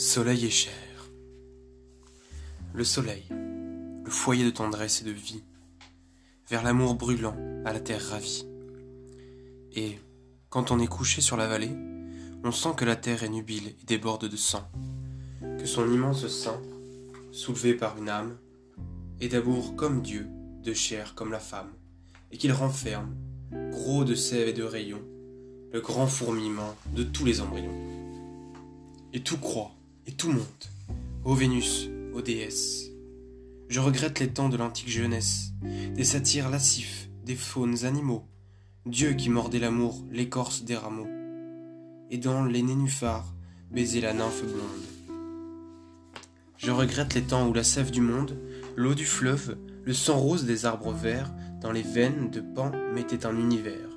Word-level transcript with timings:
Soleil 0.00 0.46
et 0.46 0.50
chair. 0.50 0.72
Le 2.72 2.84
soleil, 2.84 3.24
le 3.28 4.10
foyer 4.10 4.46
de 4.46 4.50
tendresse 4.50 5.02
et 5.02 5.04
de 5.04 5.10
vie, 5.10 5.42
vers 6.48 6.62
l'amour 6.62 6.94
brûlant, 6.94 7.36
à 7.66 7.74
la 7.74 7.80
terre 7.80 8.08
ravie. 8.08 8.46
Et, 9.74 9.98
quand 10.48 10.70
on 10.70 10.78
est 10.78 10.86
couché 10.86 11.20
sur 11.20 11.36
la 11.36 11.46
vallée, 11.46 11.76
on 12.42 12.50
sent 12.50 12.70
que 12.78 12.86
la 12.86 12.96
terre 12.96 13.24
est 13.24 13.28
nubile 13.28 13.74
et 13.78 13.84
déborde 13.84 14.26
de 14.26 14.36
sang, 14.38 14.66
que 15.58 15.66
son 15.66 15.86
immense 15.92 16.26
sein, 16.28 16.58
soulevé 17.30 17.74
par 17.74 17.98
une 17.98 18.08
âme, 18.08 18.38
est 19.20 19.28
d'amour 19.28 19.76
comme 19.76 20.00
Dieu, 20.00 20.26
de 20.64 20.72
chair 20.72 21.14
comme 21.14 21.30
la 21.30 21.40
femme, 21.40 21.74
et 22.30 22.38
qu'il 22.38 22.52
renferme, 22.52 23.14
gros 23.70 24.04
de 24.04 24.14
sève 24.14 24.48
et 24.48 24.54
de 24.54 24.64
rayons, 24.64 25.04
le 25.74 25.82
grand 25.82 26.06
fourmillement 26.06 26.74
de 26.96 27.02
tous 27.02 27.26
les 27.26 27.42
embryons. 27.42 27.76
Et 29.12 29.20
tout 29.20 29.36
croît, 29.36 29.72
et 30.10 30.14
tout 30.14 30.32
monte, 30.32 30.72
ô 31.24 31.34
Vénus, 31.34 31.88
ô 32.14 32.20
déesse. 32.20 32.90
Je 33.68 33.78
regrette 33.78 34.18
les 34.18 34.26
temps 34.26 34.48
de 34.48 34.56
l'antique 34.56 34.88
jeunesse, 34.88 35.52
des 35.94 36.02
satyres 36.02 36.50
lascifs, 36.50 37.08
des 37.24 37.36
faunes 37.36 37.84
animaux, 37.84 38.26
Dieu 38.86 39.12
qui 39.12 39.30
mordait 39.30 39.60
l'amour, 39.60 40.04
l'écorce 40.10 40.64
des 40.64 40.74
rameaux, 40.74 41.06
et 42.10 42.18
dans 42.18 42.44
les 42.44 42.62
nénuphars 42.62 43.32
baisait 43.70 44.00
la 44.00 44.12
nymphe 44.12 44.42
blonde. 44.42 45.14
Je 46.56 46.72
regrette 46.72 47.14
les 47.14 47.22
temps 47.22 47.48
où 47.48 47.52
la 47.52 47.62
sève 47.62 47.92
du 47.92 48.00
monde, 48.00 48.36
l'eau 48.74 48.96
du 48.96 49.06
fleuve, 49.06 49.58
le 49.84 49.94
sang 49.94 50.18
rose 50.18 50.44
des 50.44 50.66
arbres 50.66 50.92
verts, 50.92 51.32
dans 51.60 51.70
les 51.70 51.82
veines 51.82 52.30
de 52.30 52.40
Pan 52.40 52.72
mettait 52.94 53.26
un 53.26 53.38
univers, 53.38 53.88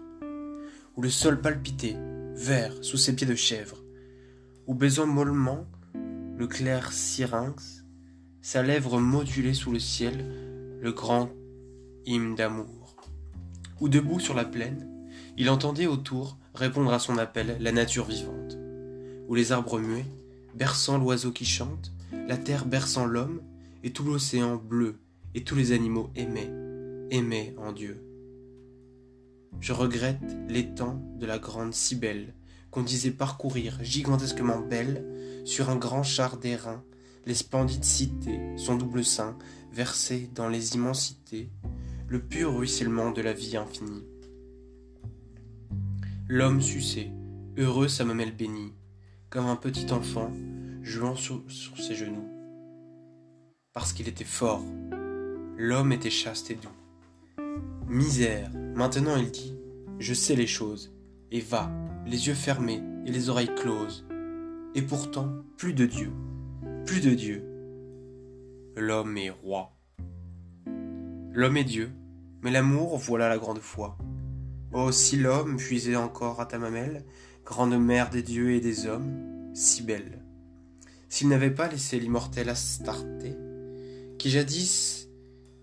où 0.95 1.01
le 1.01 1.09
sol 1.09 1.41
palpitait, 1.41 1.97
vert, 2.35 2.75
sous 2.81 2.97
ses 2.97 3.15
pieds 3.15 3.25
de 3.25 3.33
chèvre, 3.33 3.77
où 4.67 4.75
baisant 4.75 5.07
mollement 5.07 5.65
le 6.43 6.47
clair 6.47 6.91
syrinx, 6.91 7.85
sa 8.41 8.63
lèvre 8.63 8.99
modulait 8.99 9.53
sous 9.53 9.71
le 9.71 9.79
ciel 9.79 10.25
le 10.81 10.91
grand 10.91 11.29
hymne 12.05 12.35
d'amour. 12.35 12.97
Ou 13.79 13.87
debout 13.87 14.19
sur 14.19 14.33
la 14.33 14.43
plaine, 14.43 14.85
il 15.37 15.49
entendait 15.49 15.87
autour 15.87 16.37
répondre 16.53 16.91
à 16.91 16.99
son 16.99 17.17
appel 17.17 17.55
la 17.61 17.71
nature 17.71 18.03
vivante, 18.03 18.57
où 19.29 19.35
les 19.35 19.53
arbres 19.53 19.79
muets, 19.79 20.03
berçant 20.53 20.97
l'oiseau 20.97 21.31
qui 21.31 21.45
chante, 21.45 21.93
la 22.27 22.35
terre 22.35 22.65
berçant 22.65 23.05
l'homme, 23.05 23.41
et 23.81 23.93
tout 23.93 24.03
l'océan 24.03 24.57
bleu, 24.57 24.99
et 25.35 25.45
tous 25.45 25.55
les 25.55 25.71
animaux 25.71 26.09
aimaient, 26.17 26.51
aimaient 27.09 27.55
en 27.57 27.71
Dieu. 27.71 28.03
Je 29.61 29.71
regrette 29.71 30.35
l'étang 30.49 31.01
de 31.17 31.25
la 31.25 31.39
grande 31.39 31.73
Cybèle, 31.73 32.33
qu'on 32.73 32.81
disait 32.81 33.11
parcourir 33.11 33.77
gigantesquement 33.83 34.59
belle 34.59 35.05
sur 35.45 35.69
un 35.69 35.75
grand 35.75 36.01
char 36.01 36.37
d'airain 36.37 36.83
les 37.25 37.35
splendides 37.35 37.83
cités, 37.83 38.39
son 38.57 38.75
double 38.75 39.05
sein 39.05 39.37
versé 39.71 40.29
dans 40.33 40.49
les 40.49 40.73
immensités, 40.73 41.49
le 42.07 42.19
pur 42.19 42.57
ruissellement 42.57 43.11
de 43.11 43.21
la 43.21 43.31
vie 43.31 43.55
infinie. 43.55 44.05
L'homme 46.27 46.61
sucé, 46.61 47.11
heureux 47.57 47.87
sa 47.87 48.05
mamelle 48.05 48.35
bénie, 48.35 48.73
comme 49.29 49.45
un 49.45 49.55
petit 49.55 49.91
enfant 49.93 50.31
jouant 50.81 51.15
sur, 51.15 51.43
sur 51.47 51.77
ses 51.77 51.95
genoux. 51.95 52.27
Parce 53.71 53.93
qu'il 53.93 54.09
était 54.09 54.25
fort, 54.25 54.63
l'homme 55.57 55.91
était 55.91 56.09
chaste 56.09 56.49
et 56.51 56.55
doux. 56.55 57.43
Misère, 57.87 58.51
maintenant 58.75 59.15
il 59.15 59.31
dit, 59.31 59.55
je 59.99 60.13
sais 60.13 60.35
les 60.35 60.47
choses, 60.47 60.92
et 61.33 61.41
va, 61.41 61.71
les 62.05 62.27
yeux 62.27 62.35
fermés 62.35 62.83
et 63.05 63.11
les 63.11 63.29
oreilles 63.29 63.53
closes. 63.55 64.07
Et 64.75 64.83
pourtant, 64.83 65.33
plus 65.57 65.73
de 65.73 65.87
Dieu, 65.87 66.11
plus 66.85 67.01
de 67.01 67.09
Dieu. 67.09 67.43
L'homme 68.77 69.17
est 69.17 69.31
roi. 69.31 69.75
L'homme 71.31 71.57
est 71.57 71.63
Dieu, 71.63 71.89
mais 72.43 72.51
l'amour, 72.51 72.97
voilà 72.99 73.29
la 73.29 73.39
grande 73.39 73.59
foi. 73.59 73.97
Oh, 74.73 74.91
si 74.91 75.17
l'homme 75.17 75.57
puisait 75.57 75.95
encore 75.95 76.39
à 76.39 76.45
ta 76.45 76.59
mamelle, 76.59 77.03
grande 77.43 77.79
mère 77.79 78.11
des 78.11 78.21
dieux 78.21 78.51
et 78.51 78.61
des 78.61 78.85
hommes, 78.85 79.51
si 79.55 79.81
belle. 79.81 80.23
S'il 81.09 81.29
n'avait 81.29 81.51
pas 81.51 81.67
laissé 81.67 81.99
l'immortel 81.99 82.49
Astarté, 82.49 83.35
qui 84.19 84.29
jadis, 84.29 85.09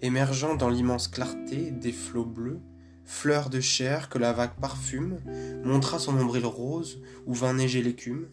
émergeant 0.00 0.56
dans 0.56 0.68
l'immense 0.68 1.06
clarté 1.06 1.70
des 1.70 1.92
flots 1.92 2.24
bleus, 2.24 2.60
fleur 3.10 3.50
de 3.50 3.60
chair 3.60 4.08
que 4.08 4.18
la 4.18 4.32
vague 4.32 4.54
parfume, 4.60 5.18
montra 5.64 5.98
son 5.98 6.12
nombril 6.12 6.46
rose 6.46 7.02
où 7.26 7.34
vint 7.34 7.54
neiger 7.54 7.82
l'écume, 7.82 8.28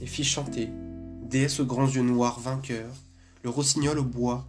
et 0.00 0.06
fit 0.06 0.24
chanter, 0.24 0.68
déesse 1.22 1.60
aux 1.60 1.64
grands 1.64 1.86
yeux 1.86 2.02
noirs 2.02 2.40
vainqueurs, 2.40 2.92
le 3.44 3.50
rossignol 3.50 4.00
au 4.00 4.04
bois 4.04 4.46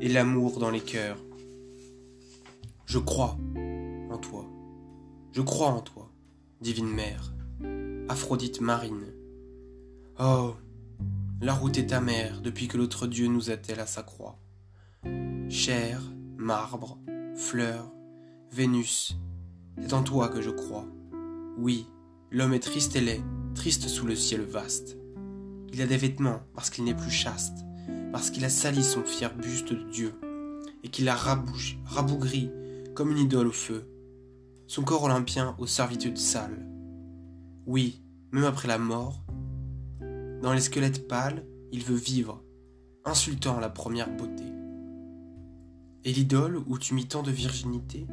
et 0.00 0.08
l'amour 0.08 0.58
dans 0.58 0.70
les 0.70 0.80
cœurs. 0.80 1.22
Je 2.86 2.98
crois 2.98 3.38
en 4.10 4.18
toi, 4.18 4.44
je 5.32 5.42
crois 5.42 5.68
en 5.68 5.80
toi, 5.80 6.10
divine 6.60 6.90
mère, 6.90 7.32
Aphrodite 8.08 8.60
marine. 8.60 9.14
Oh, 10.18 10.54
la 11.40 11.54
route 11.54 11.78
est 11.78 11.92
amère 11.92 12.40
depuis 12.40 12.66
que 12.66 12.76
l'autre 12.76 13.06
Dieu 13.06 13.28
nous 13.28 13.50
attelle 13.50 13.78
à 13.78 13.86
sa 13.86 14.02
croix. 14.02 14.40
Chair, 15.48 16.02
marbre, 16.36 16.98
fleurs, 17.36 17.92
Vénus, 18.52 19.16
c'est 19.80 19.92
en 19.92 20.02
toi 20.02 20.28
que 20.28 20.42
je 20.42 20.50
crois. 20.50 20.84
Oui, 21.56 21.86
l'homme 22.32 22.52
est 22.52 22.58
triste 22.58 22.96
et 22.96 23.00
laid, 23.00 23.22
triste 23.54 23.86
sous 23.86 24.06
le 24.06 24.16
ciel 24.16 24.40
vaste. 24.40 24.98
Il 25.72 25.80
a 25.80 25.86
des 25.86 25.96
vêtements 25.96 26.40
parce 26.52 26.68
qu'il 26.68 26.82
n'est 26.82 26.96
plus 26.96 27.12
chaste, 27.12 27.64
parce 28.10 28.30
qu'il 28.30 28.44
a 28.44 28.48
sali 28.48 28.82
son 28.82 29.04
fier 29.04 29.32
buste 29.36 29.72
de 29.72 29.88
Dieu, 29.92 30.14
et 30.82 30.88
qu'il 30.88 31.08
a 31.08 31.14
rabougri 31.14 32.50
comme 32.96 33.12
une 33.12 33.18
idole 33.18 33.46
au 33.46 33.52
feu, 33.52 33.88
son 34.66 34.82
corps 34.82 35.04
olympien 35.04 35.54
aux 35.58 35.68
servitudes 35.68 36.18
sales. 36.18 36.66
Oui, 37.66 38.02
même 38.32 38.44
après 38.44 38.66
la 38.66 38.78
mort, 38.78 39.22
dans 40.42 40.52
les 40.52 40.60
squelettes 40.60 41.06
pâles, 41.06 41.46
il 41.70 41.84
veut 41.84 41.94
vivre, 41.94 42.42
insultant 43.04 43.60
la 43.60 43.68
première 43.70 44.10
beauté. 44.10 44.42
Et 46.02 46.12
l'idole 46.12 46.60
où 46.66 46.78
tu 46.78 46.94
mis 46.94 47.06
tant 47.06 47.22
de 47.22 47.30
virginité, 47.30 48.08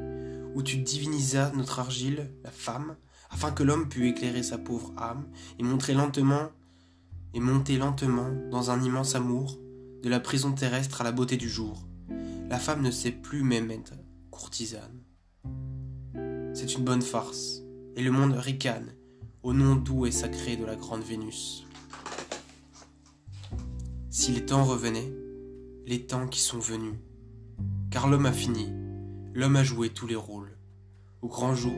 où 0.57 0.63
tu 0.63 0.78
divinisas 0.78 1.51
notre 1.51 1.78
argile, 1.78 2.31
la 2.44 2.50
femme, 2.50 2.95
afin 3.29 3.51
que 3.51 3.62
l'homme 3.62 3.88
pût 3.88 4.07
éclairer 4.07 4.41
sa 4.41 4.57
pauvre 4.57 4.91
âme 4.97 5.28
et 5.59 5.63
montrer 5.63 5.94
lentement 5.94 6.50
et 7.35 7.40
monter 7.40 7.78
lentement 7.78 8.31
dans 8.50 8.72
un 8.72 8.81
immense 8.81 9.13
amour 9.13 9.59
de 10.01 10.09
la 10.09 10.19
prison 10.19 10.53
terrestre 10.53 11.01
à 11.01 11.03
la 11.03 11.12
beauté 11.12 11.38
du 11.38 11.47
jour. 11.47 11.88
La 12.50 12.57
femme 12.57 12.81
ne 12.81 12.90
sait 12.90 13.12
plus 13.12 13.44
même 13.44 13.69
être 13.69 13.94
courtisane. 14.31 15.03
C'est 16.56 16.73
une 16.73 16.84
bonne 16.84 17.03
farce, 17.03 17.62
et 17.96 18.01
le 18.01 18.09
monde 18.09 18.34
ricane 18.34 18.96
au 19.44 19.53
nom 19.53 19.75
doux 19.75 20.07
et 20.07 20.12
sacré 20.12 20.57
de 20.57 20.66
la 20.66 20.75
grande 20.75 21.03
Vénus. 21.03 21.67
Si 24.09 24.31
les 24.31 24.44
temps 24.44 24.66
revenaient, 24.66 25.13
les 25.85 26.07
temps 26.07 26.28
qui 26.28 26.40
sont 26.40 26.57
venus, 26.57 26.96
car 27.91 28.07
l'homme 28.07 28.25
a 28.25 28.34
fini, 28.34 28.66
l'homme 29.35 29.56
a 29.56 29.63
joué 29.63 29.90
tous 29.90 30.07
les 30.07 30.16
rôles. 30.16 30.47
Au 31.23 31.29
grand 31.29 31.55
jour, 31.55 31.73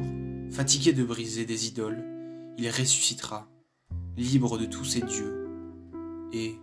fatigué 0.52 0.92
de 0.92 1.06
briser 1.06 1.46
des 1.46 1.68
idoles, 1.68 2.04
il 2.58 2.70
ressuscitera, 2.70 3.48
libre 4.18 4.58
de 4.58 4.66
tous 4.66 4.84
ses 4.84 5.02
dieux. 5.02 5.48
Et, 6.34 6.56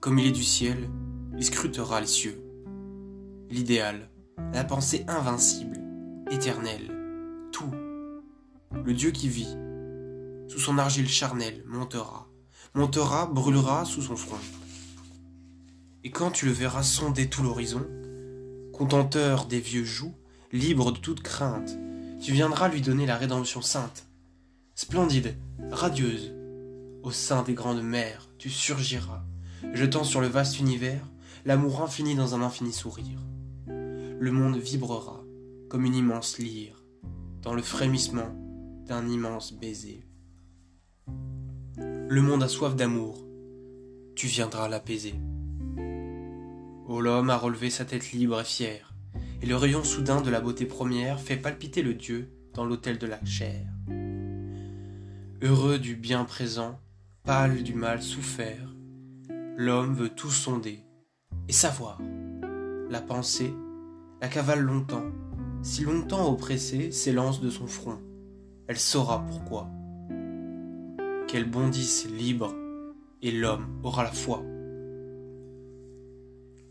comme 0.00 0.18
il 0.18 0.26
est 0.26 0.32
du 0.32 0.42
ciel, 0.42 0.88
il 1.36 1.44
scrutera 1.44 2.00
les 2.00 2.06
cieux. 2.06 2.42
L'idéal, 3.50 4.08
la 4.54 4.64
pensée 4.64 5.04
invincible, 5.06 5.82
éternelle, 6.30 6.90
tout. 7.52 7.70
Le 8.72 8.94
Dieu 8.94 9.10
qui 9.10 9.28
vit, 9.28 9.54
sous 10.48 10.60
son 10.60 10.78
argile 10.78 11.10
charnelle, 11.10 11.62
montera, 11.66 12.30
montera, 12.72 13.26
brûlera 13.26 13.84
sous 13.84 14.00
son 14.00 14.16
front. 14.16 14.40
Et 16.04 16.10
quand 16.10 16.30
tu 16.30 16.46
le 16.46 16.52
verras 16.52 16.84
sonder 16.84 17.28
tout 17.28 17.42
l'horizon, 17.42 17.86
contenteur 18.72 19.44
des 19.44 19.60
vieux 19.60 19.84
jougs, 19.84 20.14
libre 20.52 20.92
de 20.92 20.98
toute 20.98 21.20
crainte, 21.20 21.76
tu 22.20 22.32
viendras 22.32 22.68
lui 22.68 22.80
donner 22.80 23.06
la 23.06 23.16
rédemption 23.16 23.62
sainte. 23.62 24.06
Splendide, 24.74 25.36
radieuse, 25.70 26.34
au 27.02 27.10
sein 27.10 27.42
des 27.42 27.54
grandes 27.54 27.82
mers, 27.82 28.28
tu 28.38 28.50
surgiras, 28.50 29.22
jetant 29.72 30.04
sur 30.04 30.20
le 30.20 30.26
vaste 30.26 30.60
univers 30.60 31.06
l'amour 31.44 31.82
infini 31.82 32.14
dans 32.14 32.34
un 32.34 32.42
infini 32.42 32.72
sourire. 32.72 33.20
Le 33.66 34.30
monde 34.32 34.56
vibrera 34.56 35.22
comme 35.68 35.84
une 35.84 35.94
immense 35.94 36.38
lyre, 36.38 36.82
dans 37.42 37.54
le 37.54 37.62
frémissement 37.62 38.34
d'un 38.86 39.06
immense 39.06 39.52
baiser. 39.52 40.02
Le 41.76 42.20
monde 42.22 42.42
a 42.42 42.48
soif 42.48 42.74
d'amour, 42.74 43.24
tu 44.16 44.26
viendras 44.26 44.68
l'apaiser. 44.68 45.14
Oh 46.88 47.00
l'homme 47.00 47.30
a 47.30 47.36
relevé 47.36 47.70
sa 47.70 47.84
tête 47.84 48.12
libre 48.12 48.40
et 48.40 48.44
fière, 48.44 48.87
et 49.42 49.46
le 49.46 49.56
rayon 49.56 49.84
soudain 49.84 50.20
de 50.20 50.30
la 50.30 50.40
beauté 50.40 50.66
première 50.66 51.20
fait 51.20 51.36
palpiter 51.36 51.82
le 51.82 51.94
Dieu 51.94 52.28
dans 52.54 52.64
l'autel 52.64 52.98
de 52.98 53.06
la 53.06 53.24
chair. 53.24 53.66
Heureux 55.42 55.78
du 55.78 55.94
bien 55.94 56.24
présent, 56.24 56.80
pâle 57.22 57.62
du 57.62 57.74
mal 57.74 58.02
souffert, 58.02 58.74
l'homme 59.56 59.94
veut 59.94 60.10
tout 60.10 60.30
sonder 60.30 60.80
et 61.48 61.52
savoir. 61.52 62.00
La 62.90 63.00
pensée 63.00 63.52
la 64.20 64.26
cavale 64.26 64.60
longtemps, 64.60 65.06
si 65.62 65.84
longtemps 65.84 66.32
oppressée 66.32 66.90
s'élance 66.90 67.40
de 67.40 67.50
son 67.50 67.68
front. 67.68 68.00
Elle 68.66 68.78
saura 68.78 69.24
pourquoi. 69.26 69.68
Qu'elle 71.28 71.48
bondisse 71.48 72.08
libre, 72.10 72.52
et 73.22 73.30
l'homme 73.30 73.66
aura 73.84 74.02
la 74.02 74.10
foi. 74.10 74.42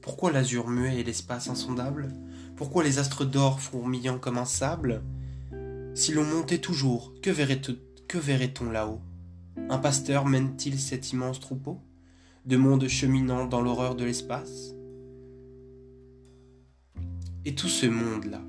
Pourquoi 0.02 0.31
l'azur 0.31 0.68
muet 0.68 1.00
et 1.00 1.04
l'espace 1.04 1.50
insondable? 1.50 2.10
Pourquoi 2.57 2.83
les 2.83 2.98
astres 2.98 3.24
d'or 3.24 3.62
fourmillant 3.62 4.18
comme 4.18 4.39
un 4.39 4.45
sable? 4.45 5.04
Si 5.94 6.12
l'on 6.12 6.24
montait 6.24 6.57
toujours, 6.57 7.13
que 7.21 7.30
verrait-on 7.30 8.71
là-haut? 8.71 9.00
Un 9.69 9.77
pasteur 9.77 10.25
mène-t-il 10.25 10.80
cet 10.80 11.12
immense 11.12 11.39
troupeau 11.39 11.80
De 12.45 12.57
mondes 12.57 12.88
cheminant 12.88 13.45
dans 13.45 13.62
l'horreur 13.62 13.94
de 13.94 14.06
l'espace? 14.06 14.74
Et 17.45 17.54
tout 17.54 17.68
ce 17.68 17.86
monde-là, 17.86 18.42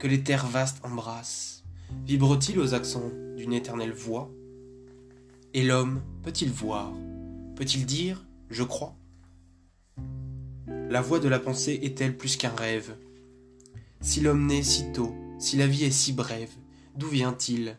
que 0.00 0.08
les 0.08 0.24
terres 0.24 0.48
vastes 0.48 0.84
embrassent, 0.84 1.62
vibre-t-il 2.04 2.58
aux 2.58 2.74
accents 2.74 3.12
d'une 3.36 3.52
éternelle 3.52 3.92
voix? 3.92 4.28
Et 5.54 5.62
l'homme 5.62 6.02
peut-il 6.24 6.50
voir? 6.50 6.92
Peut-il 7.54 7.86
dire 7.86 8.26
Je 8.50 8.64
crois? 8.64 8.96
La 10.66 11.00
voix 11.00 11.20
de 11.20 11.28
la 11.28 11.38
pensée 11.38 11.78
est-elle 11.84 12.16
plus 12.16 12.36
qu'un 12.36 12.50
rêve? 12.50 12.96
Si 14.00 14.20
l'homme 14.20 14.46
naît 14.46 14.62
si 14.62 14.92
tôt, 14.92 15.14
si 15.38 15.56
la 15.56 15.66
vie 15.66 15.84
est 15.84 15.90
si 15.90 16.12
brève, 16.12 16.52
d'où 16.96 17.08
vient-il? 17.08 17.76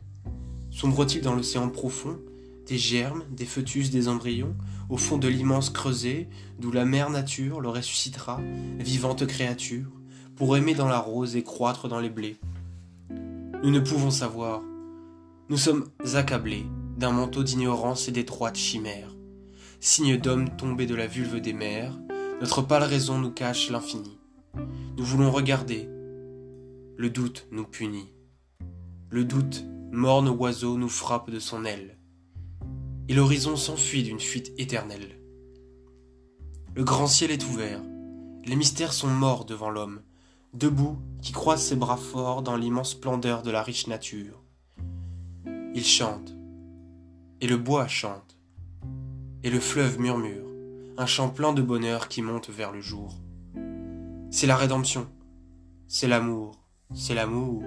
Sombre-t-il 0.72 1.22
dans 1.22 1.36
l'océan 1.36 1.70
profond, 1.70 2.20
des 2.68 2.78
germes, 2.78 3.24
des 3.32 3.46
fœtus, 3.46 3.90
des 3.90 4.08
embryons, 4.08 4.56
au 4.90 4.98
fond 4.98 5.18
de 5.18 5.28
l'immense 5.28 5.70
creuset, 5.70 6.30
d'où 6.60 6.72
la 6.72 6.86
mère 6.86 7.10
nature 7.10 7.62
le 7.62 7.70
ressuscitera, 7.70 8.42
vivante 8.80 9.26
créature, 9.26 9.90
pour 10.36 10.56
aimer 10.58 10.76
dans 10.76 10.88
la 10.88 11.00
rose 11.00 11.36
et 11.36 11.44
croître 11.44 11.88
dans 11.88 12.00
les 12.00 12.10
blés? 12.10 12.38
Nous 13.64 13.72
ne 13.72 13.80
pouvons 13.80 14.12
savoir. 14.12 14.62
Nous 15.50 15.58
sommes 15.58 15.86
accablés 16.14 16.66
d'un 16.98 17.12
manteau 17.12 17.44
d'ignorance 17.44 18.08
et 18.08 18.12
d'étroites 18.12 18.58
chimères, 18.58 19.16
signe 19.80 20.18
d'hommes 20.18 20.50
tombés 20.58 20.86
de 20.86 20.96
la 20.96 21.08
vulve 21.08 21.40
des 21.40 21.54
mers, 21.54 21.98
notre 22.42 22.62
pâle 22.62 22.84
raison 22.84 23.18
nous 23.18 23.32
cache 23.32 23.70
l'infini. 23.70 24.18
Nous 24.98 25.04
voulons 25.04 25.32
regarder. 25.32 25.90
Le 27.00 27.12
doute 27.12 27.48
nous 27.52 27.64
punit. 27.64 28.12
Le 29.12 29.24
doute, 29.24 29.64
morne 29.92 30.30
oiseau, 30.30 30.80
nous 30.80 30.90
frappe 30.90 31.30
de 31.30 31.38
son 31.38 31.64
aile. 31.64 32.00
Et 33.08 33.14
l'horizon 33.14 33.56
s'enfuit 33.56 34.02
d'une 34.02 34.20
fuite 34.20 34.52
éternelle. 34.58 35.22
Le 36.74 36.84
grand 36.84 37.06
ciel 37.06 37.30
est 37.30 37.46
ouvert. 37.46 37.84
Les 38.46 38.56
mystères 38.56 38.94
sont 38.94 39.10
morts 39.10 39.46
devant 39.46 39.70
l'homme, 39.70 40.02
debout, 40.56 40.98
qui 41.22 41.34
croise 41.34 41.62
ses 41.62 41.76
bras 41.76 41.98
forts 41.98 42.42
dans 42.42 42.58
l'immense 42.58 42.94
splendeur 42.94 43.44
de 43.44 43.52
la 43.52 43.62
riche 43.62 43.86
nature. 43.86 44.44
Il 45.76 45.86
chante, 45.86 46.36
et 47.42 47.48
le 47.48 47.58
bois 47.58 47.88
chante, 47.88 48.40
et 49.44 49.52
le 49.52 49.60
fleuve 49.60 50.00
murmure 50.00 50.48
un 50.98 51.06
chant 51.06 51.30
plein 51.30 51.54
de 51.54 51.62
bonheur 51.62 52.08
qui 52.08 52.24
monte 52.24 52.50
vers 52.50 52.72
le 52.72 52.82
jour. 52.82 53.14
C'est 54.32 54.48
la 54.48 54.58
rédemption, 54.58 55.08
c'est 55.88 56.08
l'amour, 56.08 56.67
c'est 56.94 57.14
l'amour. 57.14 57.64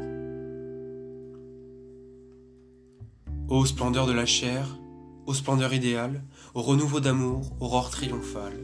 Ô 3.48 3.64
splendeur 3.64 4.06
de 4.06 4.12
la 4.12 4.26
chair, 4.26 4.78
ô 5.26 5.34
splendeur 5.34 5.74
idéale, 5.74 6.22
au 6.54 6.62
renouveau 6.62 7.00
d'amour, 7.00 7.42
aurore 7.60 7.90
triomphale, 7.90 8.58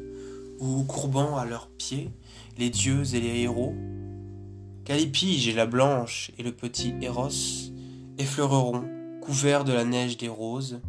où, 0.59 0.85
courbant 0.85 1.37
à 1.37 1.45
leurs 1.45 1.69
pieds 1.69 2.11
les 2.59 2.71
dieux 2.71 3.15
et 3.15 3.21
les 3.21 3.41
héros, 3.41 3.75
Calipige 4.85 5.49
et 5.49 5.53
la 5.53 5.67
blanche 5.67 6.31
et 6.39 6.45
le 6.45 6.53
petit 6.53 6.95
Eros 7.03 7.29
effleureront, 8.19 8.85
couverts 9.21 9.65
de 9.65 9.73
la 9.73 9.85
neige 9.85 10.17
des 10.17 10.29
roses, 10.29 10.81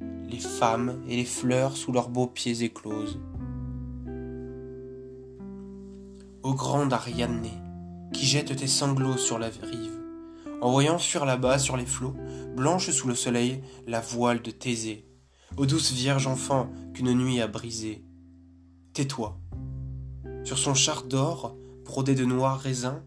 les 0.00 0.38
femmes 0.38 1.02
et 1.06 1.16
les 1.16 1.26
fleurs 1.26 1.76
sous 1.76 1.92
leurs 1.92 2.08
beaux 2.08 2.26
pieds 2.26 2.62
écloses. 2.62 3.20
Ô 6.42 6.54
grande 6.54 6.94
Ariadne, 6.94 7.65
qui 8.12 8.26
jette 8.26 8.54
tes 8.56 8.66
sanglots 8.66 9.16
sur 9.16 9.38
la 9.38 9.48
rive, 9.48 9.98
en 10.60 10.70
voyant 10.70 10.98
fuir 10.98 11.24
là-bas 11.24 11.58
sur 11.58 11.76
les 11.76 11.86
flots, 11.86 12.16
blanche 12.56 12.90
sous 12.90 13.08
le 13.08 13.14
soleil, 13.14 13.62
la 13.86 14.00
voile 14.00 14.42
de 14.42 14.50
Thésée, 14.50 15.06
ô 15.56 15.66
douce 15.66 15.92
vierge 15.92 16.26
enfant 16.26 16.70
qu'une 16.94 17.12
nuit 17.12 17.40
a 17.40 17.46
brisée. 17.46 18.04
Tais-toi. 18.92 19.38
Sur 20.44 20.58
son 20.58 20.74
char 20.74 21.02
d'or, 21.02 21.56
brodé 21.84 22.14
de 22.14 22.24
noirs 22.24 22.60
raisins, 22.60 23.02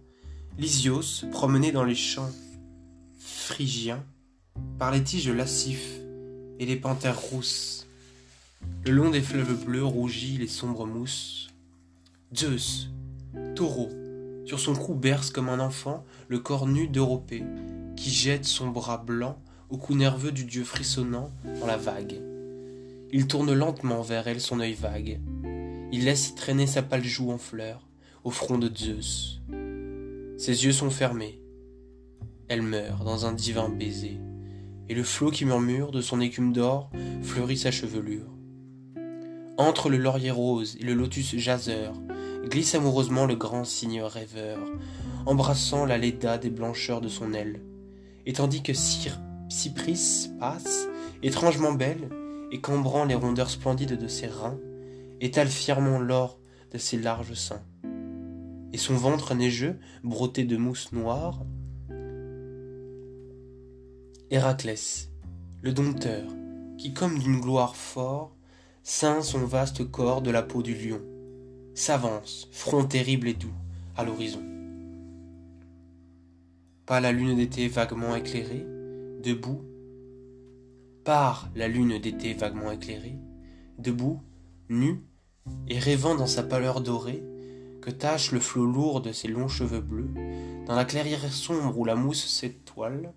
Lysios, 0.58 1.26
promené 1.32 1.72
dans 1.72 1.86
les 1.86 1.96
champs 1.96 2.32
phrygiens, 3.18 4.04
par 4.78 4.92
les 4.92 5.04
tiges 5.04 5.30
lascifs 5.30 6.00
et 6.60 6.66
les 6.66 6.76
panthères 6.76 7.20
rousses. 7.20 7.88
Le 8.84 8.92
long 8.92 9.10
des 9.10 9.22
fleuves 9.22 9.66
bleus 9.66 9.86
rougis 9.86 10.38
les 10.38 10.48
sombres 10.48 10.86
mousses. 10.86 11.48
Zeus, 12.36 12.90
taureau, 13.56 13.90
sur 14.50 14.60
son 14.60 14.74
cou 14.74 14.96
berce 14.96 15.30
comme 15.30 15.48
un 15.48 15.60
enfant 15.60 16.04
le 16.28 16.40
corps 16.40 16.66
nu 16.66 16.88
d'Europée, 16.88 17.44
qui 17.96 18.10
jette 18.10 18.46
son 18.46 18.70
bras 18.70 18.98
blanc 18.98 19.38
au 19.70 19.78
cou 19.78 19.94
nerveux 19.94 20.32
du 20.32 20.44
dieu 20.44 20.64
frissonnant 20.64 21.30
dans 21.60 21.68
la 21.68 21.78
vague. 21.78 22.20
Il 23.12 23.28
tourne 23.28 23.54
lentement 23.54 24.02
vers 24.02 24.28
elle 24.28 24.42
son 24.42 24.60
œil 24.60 24.74
vague. 24.74 25.22
Il 25.92 26.06
laisse 26.06 26.34
traîner 26.34 26.66
sa 26.66 26.82
pâle 26.82 27.04
joue 27.04 27.30
en 27.30 27.38
fleurs 27.38 27.88
au 28.24 28.32
front 28.32 28.58
de 28.58 28.76
Zeus. 28.76 29.40
Ses 30.40 30.66
yeux 30.66 30.72
sont 30.72 30.90
fermés. 30.90 31.44
Elle 32.48 32.64
meurt 32.64 33.06
dans 33.06 33.28
un 33.28 33.34
divin 33.34 33.70
baiser 33.70 34.18
et 34.90 34.96
le 34.96 35.04
flot 35.04 35.30
qui 35.30 35.46
murmure 35.46 35.92
de 35.92 36.02
son 36.02 36.22
écume 36.22 36.54
d'or 36.54 36.90
fleurit 37.22 37.58
sa 37.60 37.70
chevelure. 37.70 38.26
Entre 39.60 39.92
le 39.92 39.98
laurier 39.98 40.32
rose 40.32 40.76
et 40.80 40.86
le 40.86 40.96
lotus 40.96 41.36
jaseur, 41.36 41.94
glisse 42.48 42.76
amoureusement 42.76 43.26
le 43.26 43.36
grand 43.36 43.64
cygne 43.64 44.02
rêveur, 44.02 44.60
embrassant 45.26 45.86
la 45.86 45.98
léda 45.98 46.38
des 46.38 46.50
blancheurs 46.50 47.02
de 47.02 47.08
son 47.08 47.34
aile. 47.34 47.62
Et 48.26 48.34
tandis 48.34 48.64
que 48.64 48.74
Cypris 48.74 50.30
passe, 50.40 50.88
étrangement 51.24 51.74
belle, 51.74 52.10
et 52.52 52.62
cambrant 52.62 53.06
les 53.06 53.16
rondeurs 53.16 53.50
splendides 53.50 53.98
de 53.98 54.08
ses 54.08 54.28
reins, 54.28 54.60
étale 55.22 55.50
fièrement 55.50 56.00
l'or 56.00 56.40
de 56.72 56.78
ses 56.78 56.98
larges 56.98 57.34
seins. 57.34 57.64
Et 58.74 58.78
son 58.78 58.96
ventre 58.96 59.36
neigeux, 59.36 59.80
brotté 60.04 60.44
de 60.44 60.58
mousse 60.58 60.92
noire, 60.92 61.44
Héraclès, 64.32 65.10
le 65.64 65.74
dompteur, 65.74 66.24
qui 66.78 66.94
comme 66.94 67.18
d'une 67.18 67.40
gloire 67.40 67.76
fort, 67.76 68.36
ceint 68.84 69.24
son 69.24 69.44
vaste 69.46 69.90
corps 69.90 70.22
de 70.22 70.30
la 70.30 70.44
peau 70.44 70.62
du 70.62 70.76
lion, 70.76 71.02
s'avance, 71.80 72.50
front 72.52 72.84
terrible 72.84 73.30
et 73.30 73.34
doux, 73.34 73.54
à 73.96 74.04
l'horizon. 74.04 74.44
Pas 76.86 77.00
la 77.00 77.14
lune 77.14 77.38
d'été 77.38 77.70
vaguement 77.70 78.18
éclairée, 78.18 78.66
debout, 79.24 79.62
par 81.06 81.50
la 81.56 81.70
lune 81.70 81.98
d'été 81.98 82.34
vaguement 82.34 82.70
éclairée, 82.72 83.16
debout, 83.78 84.22
nu, 84.68 85.06
et 85.70 85.80
rêvant 85.80 86.16
dans 86.16 86.28
sa 86.28 86.44
pâleur 86.44 86.82
dorée, 86.82 87.24
que 87.82 87.90
tache 87.90 88.34
le 88.34 88.42
flot 88.42 88.66
lourd 88.66 89.00
de 89.00 89.14
ses 89.14 89.30
longs 89.30 89.48
cheveux 89.48 89.80
bleus, 89.80 90.10
dans 90.68 90.76
la 90.76 90.84
clairière 90.84 91.32
sombre 91.32 91.80
où 91.80 91.86
la 91.86 91.96
mousse 91.96 92.28
s'étoile, 92.28 93.14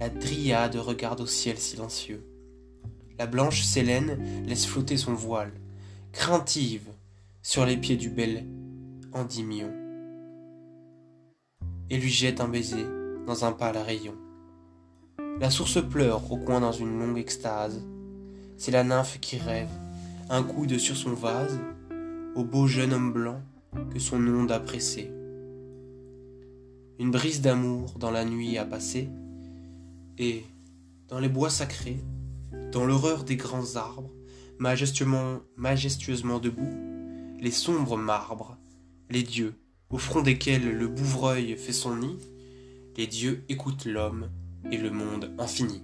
la 0.00 0.08
dryade 0.08 0.74
regarde 0.74 1.20
au 1.20 1.26
ciel 1.26 1.56
silencieux. 1.56 2.26
La 3.16 3.26
blanche 3.26 3.62
Sélène 3.62 4.18
laisse 4.44 4.66
flotter 4.66 4.96
son 4.96 5.14
voile, 5.14 5.52
craintive, 6.10 6.88
sur 7.42 7.64
les 7.64 7.78
pieds 7.78 7.96
du 7.96 8.10
bel 8.10 8.46
Endymion, 9.14 9.72
et 11.88 11.96
lui 11.96 12.10
jette 12.10 12.40
un 12.40 12.48
baiser 12.48 12.84
dans 13.26 13.46
un 13.46 13.52
pâle 13.52 13.78
rayon. 13.78 14.14
La 15.40 15.48
source 15.48 15.82
pleure 15.82 16.30
au 16.30 16.36
coin 16.36 16.60
dans 16.60 16.72
une 16.72 16.98
longue 16.98 17.18
extase. 17.18 17.82
C'est 18.58 18.72
la 18.72 18.84
nymphe 18.84 19.20
qui 19.20 19.38
rêve, 19.38 19.70
un 20.28 20.42
coude 20.42 20.76
sur 20.76 20.96
son 20.96 21.14
vase, 21.14 21.58
au 22.34 22.44
beau 22.44 22.66
jeune 22.66 22.92
homme 22.92 23.12
blanc 23.12 23.40
que 23.90 23.98
son 23.98 24.22
onde 24.26 24.52
a 24.52 24.60
pressé. 24.60 25.10
Une 26.98 27.10
brise 27.10 27.40
d'amour 27.40 27.94
dans 27.98 28.10
la 28.10 28.26
nuit 28.26 28.58
a 28.58 28.66
passé, 28.66 29.08
et, 30.18 30.44
dans 31.08 31.18
les 31.18 31.30
bois 31.30 31.48
sacrés, 31.48 32.04
dans 32.70 32.84
l'horreur 32.84 33.24
des 33.24 33.36
grands 33.36 33.76
arbres, 33.76 34.12
majestueusement, 34.58 35.40
majestueusement 35.56 36.38
debout, 36.38 36.89
les 37.40 37.50
sombres 37.50 37.96
marbres, 37.96 38.58
les 39.08 39.22
dieux, 39.22 39.54
au 39.88 39.98
front 39.98 40.20
desquels 40.20 40.70
le 40.70 40.88
bouvreuil 40.88 41.56
fait 41.56 41.72
son 41.72 41.96
nid, 41.96 42.18
les 42.96 43.06
dieux 43.06 43.44
écoutent 43.48 43.86
l'homme 43.86 44.30
et 44.70 44.76
le 44.76 44.90
monde 44.90 45.34
infini. 45.38 45.82